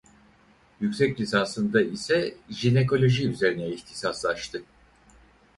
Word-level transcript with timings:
Yüksek 0.79 1.19
lisansında 1.19 1.81
ise 1.81 2.35
Jinekoloji 2.49 3.29
üzerine 3.29 3.67
ihtisaslaştı. 3.67 4.63